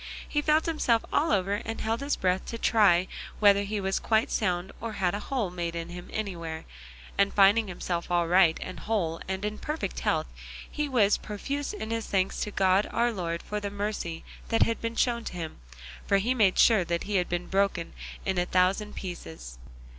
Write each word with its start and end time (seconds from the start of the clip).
He 0.27 0.41
felt 0.41 0.65
himself 0.65 1.05
all 1.13 1.31
over 1.31 1.61
and 1.63 1.79
held 1.79 1.99
his 1.99 2.15
breath 2.15 2.43
to 2.47 2.57
try 2.57 3.07
whether 3.39 3.61
he 3.61 3.79
was 3.79 3.99
quite 3.99 4.31
sound 4.31 4.71
or 4.81 4.93
had 4.93 5.13
a 5.13 5.19
hole 5.19 5.51
made 5.51 5.75
in 5.75 5.89
him 5.89 6.09
anywhere, 6.11 6.65
and 7.19 7.31
finding 7.31 7.67
himself 7.67 8.09
all 8.09 8.27
right 8.27 8.57
and 8.63 8.79
whole 8.79 9.21
and 9.27 9.45
in 9.45 9.59
perfect 9.59 9.99
health 9.99 10.25
he 10.67 10.89
was 10.89 11.19
profuse 11.19 11.71
in 11.71 11.91
his 11.91 12.07
thanks 12.07 12.39
to 12.41 12.49
God 12.49 12.89
our 12.89 13.11
Lord 13.11 13.43
for 13.43 13.59
the 13.59 13.69
mercy 13.69 14.23
that 14.47 14.63
had 14.63 14.81
been 14.81 14.95
shown 14.95 15.23
him, 15.25 15.59
for 16.07 16.17
he 16.17 16.33
made 16.33 16.57
sure 16.57 16.83
he 17.03 17.17
had 17.17 17.29
been 17.29 17.45
broken 17.45 17.93
into 18.25 18.41
a 18.41 18.45
thousand 18.47 18.95
pieces. 18.95 19.59